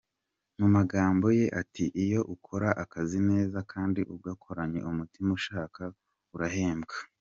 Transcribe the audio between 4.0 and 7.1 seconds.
ugakoranye Umutima ushaka, urahembwa.